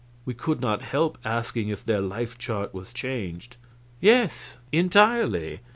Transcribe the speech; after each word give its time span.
We 0.25 0.33
could 0.33 0.61
not 0.61 0.81
help 0.81 1.19
asking 1.23 1.69
if 1.69 1.85
their 1.85 2.01
life 2.01 2.35
chart 2.39 2.73
was 2.73 2.91
changed. 2.91 3.57
"Yes, 3.99 4.57
entirely. 4.71 5.59